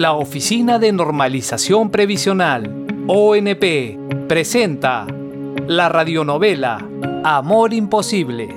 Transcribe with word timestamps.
La 0.00 0.14
Oficina 0.14 0.78
de 0.78 0.92
Normalización 0.92 1.90
Previsional, 1.90 2.86
ONP, 3.06 3.98
presenta 4.28 5.06
la 5.66 5.90
radionovela 5.90 6.88
Amor 7.22 7.74
Imposible. 7.74 8.48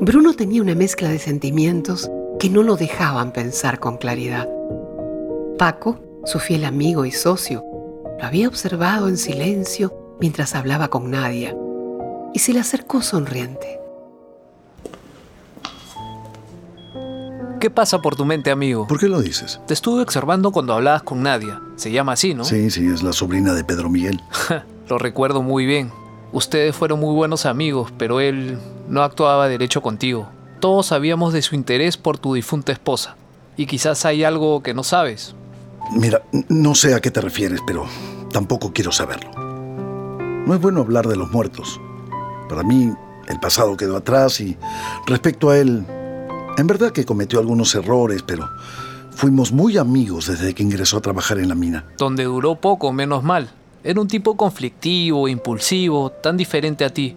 Bruno 0.00 0.34
tenía 0.34 0.60
una 0.60 0.74
mezcla 0.74 1.08
de 1.08 1.20
sentimientos 1.20 2.10
que 2.40 2.50
no 2.50 2.64
lo 2.64 2.74
dejaban 2.74 3.30
pensar 3.30 3.78
con 3.78 3.96
claridad. 3.96 4.48
Paco, 5.56 6.00
su 6.24 6.40
fiel 6.40 6.64
amigo 6.64 7.04
y 7.04 7.12
socio, 7.12 7.64
lo 8.18 8.26
había 8.26 8.48
observado 8.48 9.06
en 9.06 9.16
silencio 9.16 10.16
mientras 10.18 10.56
hablaba 10.56 10.88
con 10.88 11.12
Nadia 11.12 11.56
y 12.34 12.40
se 12.40 12.52
le 12.52 12.58
acercó 12.58 13.02
sonriente. 13.02 13.78
¿Qué 17.66 17.70
pasa 17.70 18.00
por 18.00 18.14
tu 18.14 18.24
mente, 18.24 18.52
amigo? 18.52 18.86
¿Por 18.86 19.00
qué 19.00 19.08
lo 19.08 19.20
dices? 19.20 19.60
Te 19.66 19.74
estuve 19.74 20.00
observando 20.00 20.52
cuando 20.52 20.72
hablabas 20.72 21.02
con 21.02 21.24
Nadia. 21.24 21.60
Se 21.74 21.90
llama 21.90 22.12
así, 22.12 22.32
¿no? 22.32 22.44
Sí, 22.44 22.70
sí, 22.70 22.86
es 22.86 23.02
la 23.02 23.12
sobrina 23.12 23.54
de 23.54 23.64
Pedro 23.64 23.90
Miguel. 23.90 24.22
Lo 24.88 24.98
recuerdo 24.98 25.42
muy 25.42 25.66
bien. 25.66 25.90
Ustedes 26.30 26.76
fueron 26.76 27.00
muy 27.00 27.12
buenos 27.12 27.44
amigos, 27.44 27.92
pero 27.98 28.20
él 28.20 28.56
no 28.88 29.02
actuaba 29.02 29.48
derecho 29.48 29.82
contigo. 29.82 30.28
Todos 30.60 30.86
sabíamos 30.86 31.32
de 31.32 31.42
su 31.42 31.56
interés 31.56 31.96
por 31.96 32.18
tu 32.18 32.34
difunta 32.34 32.70
esposa. 32.70 33.16
Y 33.56 33.66
quizás 33.66 34.04
hay 34.04 34.22
algo 34.22 34.62
que 34.62 34.72
no 34.72 34.84
sabes. 34.84 35.34
Mira, 35.90 36.22
no 36.48 36.76
sé 36.76 36.94
a 36.94 37.00
qué 37.00 37.10
te 37.10 37.20
refieres, 37.20 37.58
pero 37.66 37.84
tampoco 38.32 38.72
quiero 38.72 38.92
saberlo. 38.92 39.32
No 40.46 40.54
es 40.54 40.60
bueno 40.60 40.82
hablar 40.82 41.08
de 41.08 41.16
los 41.16 41.32
muertos. 41.32 41.80
Para 42.48 42.62
mí, 42.62 42.92
el 43.26 43.40
pasado 43.40 43.76
quedó 43.76 43.96
atrás 43.96 44.40
y 44.40 44.56
respecto 45.08 45.50
a 45.50 45.58
él, 45.58 45.84
en 46.56 46.66
verdad 46.66 46.92
que 46.92 47.04
cometió 47.04 47.38
algunos 47.38 47.74
errores, 47.74 48.22
pero 48.22 48.48
fuimos 49.10 49.52
muy 49.52 49.78
amigos 49.78 50.26
desde 50.26 50.54
que 50.54 50.62
ingresó 50.62 50.98
a 50.98 51.00
trabajar 51.02 51.38
en 51.38 51.48
la 51.48 51.54
mina. 51.54 51.84
Donde 51.98 52.24
duró 52.24 52.56
poco, 52.56 52.92
menos 52.92 53.22
mal. 53.22 53.50
Era 53.84 54.00
un 54.00 54.08
tipo 54.08 54.36
conflictivo, 54.36 55.28
impulsivo, 55.28 56.10
tan 56.10 56.36
diferente 56.36 56.84
a 56.84 56.90
ti. 56.90 57.16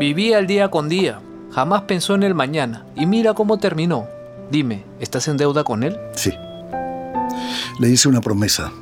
Vivía 0.00 0.38
el 0.38 0.46
día 0.46 0.68
con 0.68 0.88
día, 0.88 1.20
jamás 1.52 1.82
pensó 1.82 2.14
en 2.14 2.22
el 2.24 2.34
mañana. 2.34 2.86
Y 2.96 3.06
mira 3.06 3.34
cómo 3.34 3.58
terminó. 3.58 4.06
Dime, 4.50 4.84
¿estás 5.00 5.28
en 5.28 5.36
deuda 5.36 5.64
con 5.64 5.82
él? 5.82 5.96
Sí. 6.14 6.32
Le 7.78 7.88
hice 7.88 8.08
una 8.08 8.20
promesa. 8.20 8.72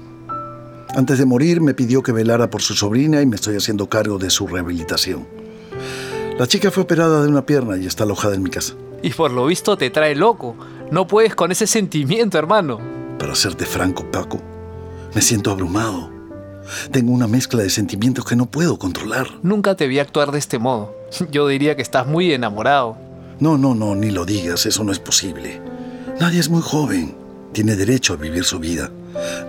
Antes 0.96 1.18
de 1.18 1.26
morir 1.26 1.60
me 1.60 1.74
pidió 1.74 2.02
que 2.02 2.12
velara 2.12 2.50
por 2.50 2.62
su 2.62 2.74
sobrina 2.74 3.20
y 3.22 3.26
me 3.26 3.36
estoy 3.36 3.56
haciendo 3.56 3.88
cargo 3.88 4.18
de 4.18 4.30
su 4.30 4.46
rehabilitación. 4.46 5.26
La 6.38 6.46
chica 6.46 6.70
fue 6.70 6.84
operada 6.84 7.22
de 7.22 7.28
una 7.28 7.44
pierna 7.44 7.76
y 7.76 7.86
está 7.86 8.04
alojada 8.04 8.34
en 8.34 8.42
mi 8.42 8.50
casa. 8.50 8.74
Y 9.02 9.10
por 9.10 9.30
lo 9.30 9.46
visto 9.46 9.76
te 9.76 9.90
trae 9.90 10.14
loco. 10.14 10.56
No 10.90 11.06
puedes 11.06 11.34
con 11.34 11.52
ese 11.52 11.66
sentimiento, 11.66 12.38
hermano. 12.38 12.80
Para 13.18 13.34
serte 13.34 13.64
franco, 13.64 14.10
Paco, 14.10 14.40
me 15.14 15.22
siento 15.22 15.50
abrumado. 15.50 16.10
Tengo 16.90 17.12
una 17.12 17.26
mezcla 17.26 17.62
de 17.62 17.70
sentimientos 17.70 18.24
que 18.24 18.36
no 18.36 18.46
puedo 18.46 18.78
controlar. 18.78 19.26
Nunca 19.42 19.74
te 19.74 19.86
vi 19.86 19.98
actuar 19.98 20.32
de 20.32 20.38
este 20.38 20.58
modo. 20.58 20.94
Yo 21.30 21.46
diría 21.48 21.76
que 21.76 21.82
estás 21.82 22.06
muy 22.06 22.32
enamorado. 22.32 22.96
No, 23.38 23.56
no, 23.56 23.74
no, 23.74 23.94
ni 23.94 24.10
lo 24.10 24.24
digas, 24.24 24.66
eso 24.66 24.84
no 24.84 24.92
es 24.92 24.98
posible. 24.98 25.60
Nadie 26.20 26.40
es 26.40 26.50
muy 26.50 26.62
joven. 26.62 27.16
Tiene 27.52 27.74
derecho 27.74 28.12
a 28.12 28.16
vivir 28.16 28.44
su 28.44 28.58
vida. 28.58 28.90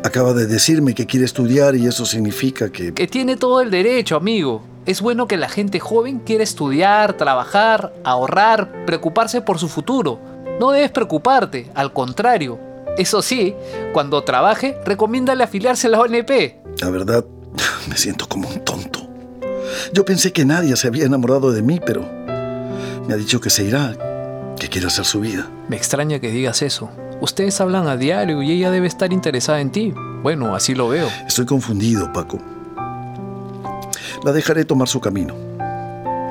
Acaba 0.03 0.34
de 0.34 0.47
decirme 0.47 0.96
que 0.96 1.06
quiere 1.06 1.26
estudiar 1.26 1.76
y 1.76 1.86
eso 1.86 2.06
significa 2.06 2.72
que... 2.72 2.94
Que 2.94 3.08
tiene 3.08 3.38
todo 3.38 3.62
el 3.62 3.70
derecho, 3.70 4.16
amigo. 4.16 4.64
Es 4.86 5.02
bueno 5.02 5.28
que 5.28 5.38
la 5.38 5.47
gente 5.47 5.80
joven 5.80 6.19
quiera 6.19 6.44
estudiar, 6.44 7.14
trabajar, 7.14 7.94
ahorrar, 8.03 8.86
preocuparse 8.86 9.42
por 9.42 9.59
su 9.59 9.69
futuro. 9.69 10.19
No 10.59 10.72
debes 10.72 10.90
preocuparte, 10.90 11.69
al 11.75 11.94
contrario. 11.94 12.59
Eso 12.97 13.22
sí, 13.22 13.53
cuando 13.94 14.24
trabaje, 14.24 14.78
recomiéndale 14.84 15.44
afiliarse 15.44 15.86
a 15.86 15.91
la 15.91 16.02
ONP. 16.02 16.31
La 16.81 16.90
verdad, 16.90 17.24
me 17.90 17.96
siento 17.96 18.28
como 18.28 18.50
un 18.50 18.66
tonto. 18.66 19.08
Yo 19.94 20.03
pensé 20.03 20.34
que 20.34 20.46
nadie 20.46 20.75
se 20.75 20.88
había 20.88 21.06
enamorado 21.06 21.52
de 21.52 21.62
mí, 21.62 21.80
pero 21.86 22.02
me 23.08 23.14
ha 23.14 23.18
dicho 23.18 23.40
que 23.40 23.52
se 23.52 23.64
irá, 23.64 23.96
que 24.59 24.68
quiere 24.68 24.88
hacer 24.88 25.06
su 25.06 25.20
vida. 25.20 25.47
Me 25.70 25.78
extraña 25.78 26.20
que 26.20 26.31
digas 26.31 26.64
eso. 26.64 26.90
Ustedes 27.22 27.62
hablan 27.62 27.88
a 27.88 27.97
diario 27.97 28.41
y 28.41 28.52
ella 28.52 28.72
debe 28.72 28.88
estar 28.88 29.14
interesada 29.14 29.62
en 29.62 29.72
ti. 29.72 29.94
Bueno, 30.24 30.56
así 30.56 30.74
lo 30.74 30.90
veo. 30.90 31.08
Estoy 31.28 31.46
confundido, 31.46 32.12
Paco. 32.12 32.40
La 34.24 34.32
dejaré 34.32 34.66
tomar 34.66 34.88
su 34.88 35.02
camino. 35.02 35.34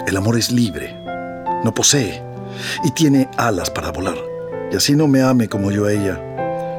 El 0.06 0.16
amor 0.16 0.38
es 0.38 0.52
libre, 0.52 0.96
no 1.64 1.74
posee 1.74 2.22
y 2.84 2.92
tiene 2.92 3.28
alas 3.36 3.70
para 3.70 3.90
volar. 3.90 4.16
Y 4.70 4.76
así 4.76 4.94
no 4.94 5.08
me 5.08 5.22
ame 5.22 5.48
como 5.48 5.72
yo 5.72 5.86
a 5.86 5.92
ella, 5.92 6.20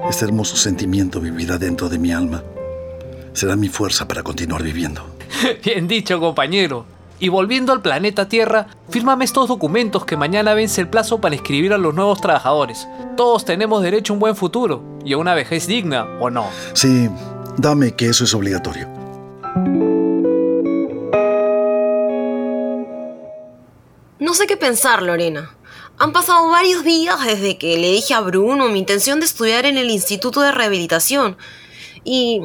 este 0.09 0.25
hermoso 0.25 0.55
sentimiento 0.55 1.19
vivirá 1.19 1.57
dentro 1.57 1.89
de 1.89 1.99
mi 1.99 2.13
alma. 2.13 2.44
Será 3.33 3.55
mi 3.57 3.67
fuerza 3.67 4.07
para 4.07 4.23
continuar 4.23 4.63
viviendo. 4.63 5.05
Bien 5.63 5.88
dicho, 5.88 6.19
compañero. 6.19 6.85
Y 7.19 7.29
volviendo 7.29 7.72
al 7.73 7.81
planeta 7.81 8.28
Tierra, 8.28 8.67
fírmame 8.89 9.25
estos 9.25 9.47
documentos 9.47 10.05
que 10.05 10.17
mañana 10.17 10.53
vence 10.53 10.81
el 10.81 10.88
plazo 10.88 11.22
para 11.22 11.35
inscribir 11.35 11.73
a 11.73 11.78
los 11.78 11.93
nuevos 11.93 12.19
trabajadores. 12.19 12.88
Todos 13.16 13.45
tenemos 13.45 13.83
derecho 13.83 14.13
a 14.13 14.16
un 14.16 14.19
buen 14.22 14.35
futuro 14.35 14.81
y 15.05 15.13
a 15.13 15.17
una 15.17 15.35
vejez 15.35 15.67
digna, 15.67 16.05
¿o 16.19 16.29
no? 16.29 16.45
Sí, 16.73 17.09
dame 17.57 17.95
que 17.95 18.07
eso 18.07 18.23
es 18.23 18.33
obligatorio. 18.33 19.00
Sé 24.41 24.47
qué 24.47 24.57
pensar, 24.57 25.03
Lorena. 25.03 25.56
Han 26.00 26.13
pasado 26.13 26.50
varios 26.50 26.84
días 26.84 27.24
desde 27.24 27.59
que 27.59 27.78
le 27.78 27.91
dije 27.91 28.16
a 28.16 28.22
Bruno 28.22 28.69
mi 28.69 28.79
intención 28.79 29.19
de 29.19 29.28
estudiar 29.28 29.68
en 29.68 29.78
el 29.78 29.91
Instituto 29.91 30.41
de 30.41 30.52
Rehabilitación. 30.52 31.38
Y 32.03 32.41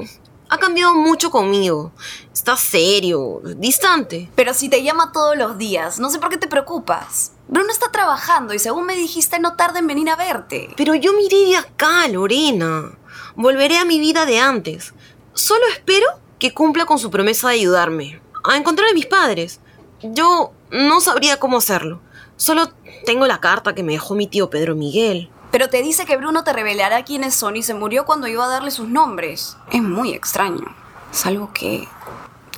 ha 0.51 0.59
cambiado 0.59 0.95
mucho 0.95 1.31
conmigo. 1.31 1.93
Está 2.34 2.55
serio, 2.59 3.41
distante. 3.57 4.31
Pero 4.34 4.53
si 4.53 4.69
te 4.69 4.83
llama 4.83 5.11
todos 5.11 5.39
los 5.39 5.57
días, 5.57 5.99
no 5.99 6.11
sé 6.11 6.19
por 6.19 6.29
qué 6.29 6.37
te 6.37 6.49
preocupas. 6.49 7.33
Bruno 7.49 7.73
está 7.73 7.91
trabajando 7.91 8.53
y 8.53 8.59
según 8.59 8.84
me 8.84 8.95
dijiste 8.95 9.39
no 9.39 9.57
tarda 9.57 9.78
en 9.78 9.87
venir 9.87 10.11
a 10.11 10.17
verte. 10.17 10.75
Pero 10.77 10.95
yo 10.95 11.15
me 11.15 11.23
iré 11.23 11.47
de 11.47 11.57
acá, 11.57 12.07
Lorena. 12.09 12.93
Volveré 13.37 13.78
a 13.78 13.87
mi 13.87 13.99
vida 13.99 14.27
de 14.27 14.39
antes. 14.39 14.93
Solo 15.33 15.65
espero 15.73 16.07
que 16.39 16.53
cumpla 16.53 16.84
con 16.84 16.99
su 16.99 17.11
promesa 17.11 17.49
de 17.49 17.55
ayudarme. 17.55 18.21
A 18.45 18.59
encontrar 18.59 18.91
a 18.91 18.95
mis 18.95 19.07
padres. 19.07 19.61
Yo 20.03 20.53
no 20.71 21.01
sabría 21.01 21.39
cómo 21.39 21.59
hacerlo. 21.59 22.01
Solo 22.37 22.69
tengo 23.05 23.27
la 23.27 23.41
carta 23.41 23.75
que 23.75 23.83
me 23.83 23.93
dejó 23.93 24.15
mi 24.15 24.27
tío 24.27 24.51
Pedro 24.51 24.75
Miguel. 24.75 25.31
Pero 25.51 25.71
te 25.71 25.83
dice 25.83 26.05
que 26.05 26.17
Bruno 26.17 26.45
te 26.45 26.53
revelará 26.53 27.05
quiénes 27.05 27.34
son 27.34 27.57
y 27.57 27.62
se 27.62 27.73
murió 27.73 28.05
cuando 28.05 28.27
iba 28.27 28.45
a 28.45 28.49
darle 28.49 28.71
sus 28.71 28.89
nombres. 28.89 29.57
Es 29.71 29.83
muy 29.83 30.12
extraño. 30.12 30.75
Salvo 31.12 31.51
que. 31.55 31.89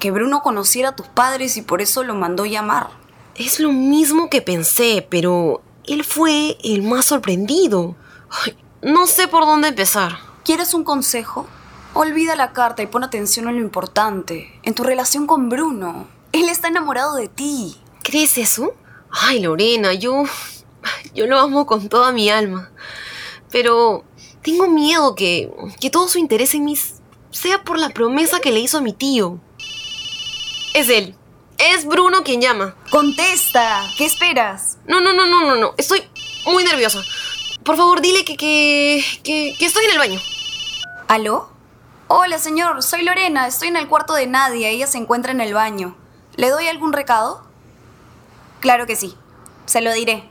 que 0.01 0.11
Bruno 0.11 0.43
conociera 0.43 0.91
a 0.91 0.97
tus 0.97 1.07
padres 1.07 1.57
y 1.57 1.63
por 1.63 1.81
eso 1.81 2.03
lo 2.03 2.15
mandó 2.15 2.45
llamar. 2.45 2.89
Es 3.37 3.61
lo 3.61 3.73
mismo 3.73 4.31
que 4.31 4.43
pensé, 4.43 5.07
pero 5.09 5.63
él 5.87 6.03
fue 6.03 6.59
el 6.65 6.83
más 6.83 7.05
sorprendido. 7.05 7.95
Ay, 8.31 8.57
no 8.83 9.07
sé 9.07 9.29
por 9.29 9.45
dónde 9.45 9.69
empezar. 9.69 10.19
¿Quieres 10.45 10.75
un 10.75 10.83
consejo? 10.83 11.47
Olvida 11.95 12.35
la 12.35 12.53
carta 12.53 12.83
y 12.83 12.87
pon 12.87 13.05
atención 13.05 13.49
en 13.49 13.57
lo 13.57 13.61
importante, 13.61 14.59
en 14.65 14.75
tu 14.75 14.83
relación 14.83 15.27
con 15.27 15.49
Bruno. 15.49 16.07
Él 16.33 16.49
está 16.49 16.69
enamorado 16.69 17.15
de 17.17 17.29
ti. 17.29 17.77
¿Crees 18.03 18.39
eso? 18.39 18.75
Ay, 19.11 19.41
Lorena, 19.41 19.95
yo. 19.95 20.25
Yo 21.15 21.27
lo 21.27 21.39
amo 21.39 21.67
con 21.67 21.89
toda 21.89 22.13
mi 22.13 22.31
alma. 22.31 22.71
Pero 23.51 24.05
tengo 24.43 24.69
miedo 24.69 25.15
que, 25.15 25.51
que 25.81 25.91
todo 25.91 26.09
su 26.09 26.19
interés 26.19 26.55
en 26.55 26.65
mí 26.65 26.79
sea 27.31 27.63
por 27.65 27.79
la 27.79 27.91
promesa 27.91 28.41
que 28.41 28.53
le 28.53 28.61
hizo 28.61 28.79
a 28.79 28.83
mi 28.83 28.93
tío. 28.93 29.41
Es 30.75 30.89
él. 30.89 31.15
Es 31.59 31.87
Bruno 31.87 32.23
quien 32.23 32.41
llama. 32.41 32.77
Contesta. 32.91 33.91
¿Qué 33.97 34.05
esperas? 34.05 34.79
No, 34.87 35.01
no, 35.01 35.13
no, 35.13 35.27
no, 35.27 35.45
no, 35.45 35.57
no. 35.57 35.75
Estoy 35.77 36.03
muy 36.47 36.63
nerviosa. 36.65 37.03
Por 37.65 37.77
favor, 37.77 38.01
dile 38.01 38.25
que, 38.25 38.37
que, 38.37 39.05
que, 39.25 39.57
que 39.59 39.67
estoy 39.67 39.85
en 39.87 39.91
el 39.91 39.99
baño. 39.99 40.21
¿Aló? 41.09 41.51
Hola, 42.07 42.39
señor. 42.39 42.83
Soy 42.83 43.03
Lorena. 43.03 43.49
Estoy 43.49 43.69
en 43.69 43.77
el 43.77 43.89
cuarto 43.89 44.15
de 44.15 44.27
Nadia. 44.27 44.69
Ella 44.69 44.87
se 44.87 44.99
encuentra 44.99 45.33
en 45.33 45.41
el 45.41 45.53
baño. 45.53 45.97
¿Le 46.39 46.51
doy 46.51 46.69
algún 46.69 46.93
recado? 46.93 47.43
Claro 48.61 48.87
que 48.87 48.95
sí. 48.95 49.17
Se 49.67 49.81
lo 49.81 49.93
diré. 49.93 50.31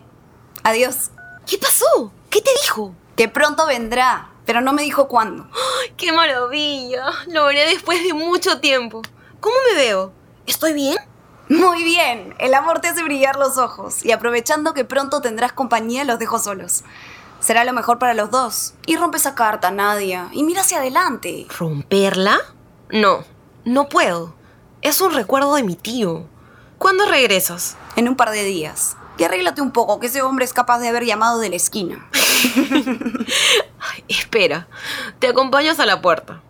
Adiós. 0.64 1.12
¿Qué 1.46 1.58
pasó? 1.58 2.14
¿Qué 2.30 2.40
te 2.42 2.50
dijo? 2.62 2.96
Que 3.18 3.28
pronto 3.28 3.68
vendrá, 3.68 4.30
pero 4.46 4.62
no 4.62 4.72
me 4.72 4.84
dijo 4.84 5.10
cuándo. 5.10 5.50
¡Ay, 5.52 5.94
¡Qué 5.98 6.14
maravilla! 6.14 7.08
Lo 7.28 7.48
veré 7.48 7.66
después 7.66 8.02
de 8.06 8.14
mucho 8.14 8.62
tiempo. 8.62 9.02
¿Cómo 9.42 9.58
me 9.70 9.76
veo? 9.76 10.14
¿Estoy 10.46 10.72
bien? 10.72 10.96
Muy 11.50 11.84
bien, 11.84 12.36
el 12.40 12.54
amor 12.54 12.80
te 12.80 12.88
hace 12.88 13.04
brillar 13.04 13.36
los 13.36 13.58
ojos 13.58 14.06
y 14.06 14.14
aprovechando 14.14 14.74
que 14.74 14.86
pronto 14.86 15.20
tendrás 15.20 15.52
compañía 15.52 16.06
los 16.06 16.20
dejo 16.20 16.40
solos. 16.40 16.86
Será 17.42 17.66
lo 17.66 17.74
mejor 17.74 18.00
para 18.00 18.14
los 18.14 18.32
dos. 18.32 18.76
Y 18.86 18.96
rompe 18.96 19.18
esa 19.18 19.36
carta, 19.36 19.72
Nadia, 19.72 20.30
y 20.32 20.44
mira 20.44 20.62
hacia 20.62 20.78
adelante. 20.78 21.48
¿Romperla? 21.60 22.40
No, 22.92 23.26
no 23.66 23.90
puedo. 23.90 24.37
Es 24.88 25.02
un 25.02 25.14
recuerdo 25.14 25.54
de 25.56 25.64
mi 25.64 25.76
tío. 25.76 26.24
¿Cuándo 26.78 27.06
regresas? 27.06 27.76
En 27.98 28.08
un 28.08 28.16
par 28.16 28.32
de 28.32 28.46
días. 28.46 28.96
Y 29.18 29.26
arréglate 29.26 29.62
un 29.62 29.72
poco, 29.72 30.00
que 30.00 30.08
ese 30.08 30.22
hombre 30.22 30.46
es 30.46 30.54
capaz 30.54 30.80
de 30.80 30.88
haber 30.88 31.04
llamado 31.04 31.40
de 31.40 31.50
la 31.50 31.58
esquina. 31.58 32.08
Ay, 33.80 34.06
espera, 34.08 34.70
te 35.20 35.28
acompaño 35.28 35.72
hasta 35.72 35.86
la 35.86 36.02
puerta. 36.02 36.42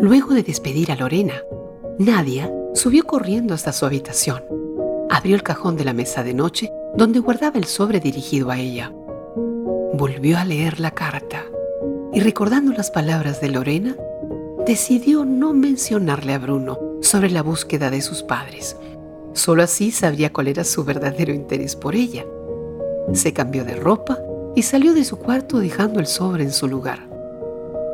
Luego 0.00 0.34
de 0.34 0.42
despedir 0.42 0.90
a 0.90 0.96
Lorena, 0.96 1.40
Nadia 2.00 2.50
subió 2.74 3.04
corriendo 3.04 3.54
hasta 3.54 3.72
su 3.72 3.86
habitación. 3.86 4.42
Abrió 5.08 5.36
el 5.36 5.44
cajón 5.44 5.76
de 5.76 5.84
la 5.84 5.92
mesa 5.92 6.24
de 6.24 6.34
noche 6.34 6.72
donde 6.96 7.20
guardaba 7.20 7.60
el 7.60 7.66
sobre 7.66 8.00
dirigido 8.00 8.50
a 8.50 8.58
ella. 8.58 8.92
Volvió 9.98 10.38
a 10.38 10.44
leer 10.44 10.78
la 10.78 10.92
carta 10.92 11.44
y 12.12 12.20
recordando 12.20 12.72
las 12.72 12.92
palabras 12.92 13.40
de 13.40 13.48
Lorena, 13.48 13.96
decidió 14.64 15.24
no 15.24 15.52
mencionarle 15.52 16.34
a 16.34 16.38
Bruno 16.38 16.78
sobre 17.02 17.30
la 17.30 17.42
búsqueda 17.42 17.90
de 17.90 18.00
sus 18.00 18.22
padres. 18.22 18.76
Solo 19.32 19.64
así 19.64 19.90
sabría 19.90 20.32
cuál 20.32 20.46
era 20.46 20.62
su 20.62 20.84
verdadero 20.84 21.34
interés 21.34 21.74
por 21.74 21.96
ella. 21.96 22.24
Se 23.12 23.32
cambió 23.32 23.64
de 23.64 23.74
ropa 23.74 24.20
y 24.54 24.62
salió 24.62 24.94
de 24.94 25.02
su 25.02 25.16
cuarto 25.16 25.58
dejando 25.58 25.98
el 25.98 26.06
sobre 26.06 26.44
en 26.44 26.52
su 26.52 26.68
lugar. 26.68 27.00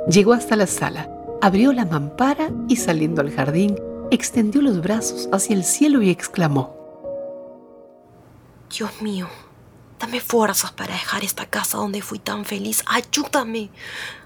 Llegó 0.07 0.35
hasta 0.35 0.57
la 0.57 0.67
sala, 0.67 1.09
abrió 1.41 1.73
la 1.73 1.87
mampara 1.87 2.51
y 2.69 2.77
saliendo 2.77 3.23
al 3.23 3.31
jardín, 3.31 3.81
extendió 4.11 4.61
los 4.61 4.83
brazos 4.83 5.27
hacia 5.33 5.57
el 5.57 5.65
cielo 5.65 6.03
y 6.03 6.11
exclamó, 6.11 6.77
Dios 8.77 8.91
mío, 9.01 9.27
dame 10.05 10.21
fuerzas 10.21 10.71
para 10.71 10.93
dejar 10.93 11.25
esta 11.25 11.47
casa 11.47 11.79
donde 11.79 12.03
fui 12.03 12.19
tan 12.19 12.45
feliz. 12.45 12.85
Ayúdame, 12.85 13.71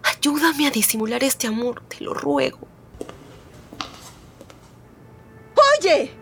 ayúdame 0.03 0.67
a 0.67 0.71
disimular 0.73 1.23
este 1.23 1.47
amor, 1.47 1.83
te 1.89 2.03
lo 2.03 2.15
ruego. 2.15 2.59
Oye, 5.79 6.13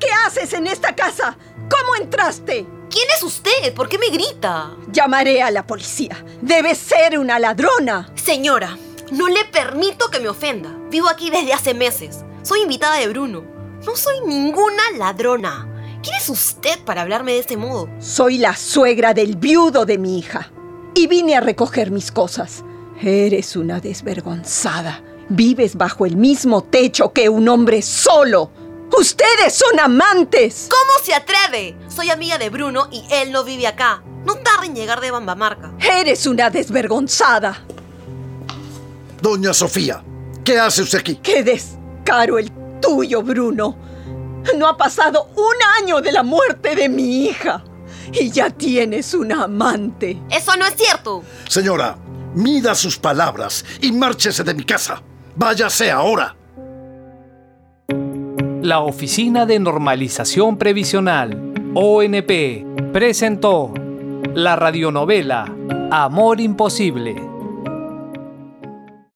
¿qué 0.00 0.08
haces 0.26 0.52
en 0.54 0.66
esta 0.66 0.96
casa? 0.96 1.38
¿Cómo 1.70 1.94
entraste? 1.94 2.66
¿Quién 2.90 3.08
es 3.16 3.22
usted? 3.22 3.72
¿Por 3.74 3.88
qué 3.88 3.96
me 3.96 4.08
grita? 4.08 4.74
Llamaré 4.90 5.40
a 5.40 5.52
la 5.52 5.64
policía. 5.64 6.24
Debe 6.40 6.74
ser 6.74 7.16
una 7.16 7.38
ladrona. 7.38 8.10
Señora, 8.16 8.76
no 9.12 9.28
le 9.28 9.44
permito 9.44 10.10
que 10.10 10.18
me 10.18 10.28
ofenda. 10.28 10.74
Vivo 10.90 11.08
aquí 11.08 11.30
desde 11.30 11.52
hace 11.52 11.74
meses. 11.74 12.24
Soy 12.42 12.62
invitada 12.62 12.96
de 12.96 13.06
Bruno. 13.06 13.44
No 13.84 13.94
soy 13.94 14.20
ninguna 14.26 14.82
ladrona. 14.98 15.75
¿Quién 16.06 16.18
es 16.18 16.28
usted 16.28 16.78
para 16.84 17.02
hablarme 17.02 17.32
de 17.32 17.40
ese 17.40 17.56
modo? 17.56 17.88
Soy 17.98 18.38
la 18.38 18.54
suegra 18.54 19.12
del 19.12 19.34
viudo 19.34 19.84
de 19.84 19.98
mi 19.98 20.20
hija. 20.20 20.52
Y 20.94 21.08
vine 21.08 21.34
a 21.34 21.40
recoger 21.40 21.90
mis 21.90 22.12
cosas. 22.12 22.62
Eres 23.02 23.56
una 23.56 23.80
desvergonzada. 23.80 25.02
Vives 25.28 25.74
bajo 25.74 26.06
el 26.06 26.16
mismo 26.16 26.62
techo 26.62 27.12
que 27.12 27.28
un 27.28 27.48
hombre 27.48 27.82
solo. 27.82 28.52
¡Ustedes 28.96 29.52
son 29.52 29.80
amantes! 29.80 30.68
¿Cómo 30.70 31.04
se 31.04 31.12
atreve? 31.12 31.76
Soy 31.88 32.10
amiga 32.10 32.38
de 32.38 32.50
Bruno 32.50 32.86
y 32.92 33.04
él 33.10 33.32
no 33.32 33.42
vive 33.42 33.66
acá. 33.66 34.04
No 34.24 34.36
tarde 34.36 34.66
en 34.66 34.76
llegar 34.76 35.00
de 35.00 35.10
Bambamarca. 35.10 35.72
Eres 35.80 36.24
una 36.28 36.50
desvergonzada. 36.50 37.64
Doña 39.20 39.52
Sofía, 39.52 40.04
¿qué 40.44 40.60
hace 40.60 40.82
usted 40.82 41.00
aquí? 41.00 41.16
¡Qué 41.16 41.42
descaro 41.42 42.38
el 42.38 42.52
tuyo, 42.80 43.24
Bruno! 43.24 43.85
No 44.56 44.68
ha 44.68 44.76
pasado 44.76 45.30
un 45.34 45.54
año 45.82 46.00
de 46.00 46.12
la 46.12 46.22
muerte 46.22 46.74
de 46.76 46.88
mi 46.88 47.26
hija. 47.26 47.64
Y 48.12 48.30
ya 48.30 48.50
tienes 48.50 49.14
una 49.14 49.44
amante. 49.44 50.22
Eso 50.30 50.56
no 50.56 50.64
es 50.66 50.74
cierto. 50.76 51.22
Señora, 51.48 51.96
mida 52.34 52.74
sus 52.74 52.98
palabras 52.98 53.64
y 53.80 53.92
márchese 53.92 54.44
de 54.44 54.54
mi 54.54 54.64
casa. 54.64 55.02
Váyase 55.34 55.90
ahora. 55.90 56.36
La 58.62 58.80
Oficina 58.80 59.46
de 59.46 59.58
Normalización 59.58 60.56
Previsional, 60.56 61.52
ONP, 61.74 62.92
presentó 62.92 63.72
la 64.34 64.56
radionovela 64.56 65.46
Amor 65.90 66.40
Imposible. 66.40 67.35